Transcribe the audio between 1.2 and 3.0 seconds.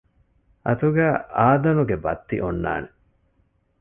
އާދަނުގެ ބައްތި އޮންނާނެ